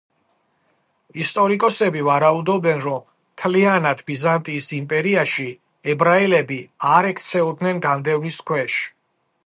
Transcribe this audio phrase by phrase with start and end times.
[1.23, 5.47] ისტორიკოსები ვარაუდობენ, რომ მთლიანად ბიზანტიის იმპერიაში
[5.95, 6.59] ებრაელები
[6.95, 8.81] არ ექცეოდნენ განდევნის ქვეშ.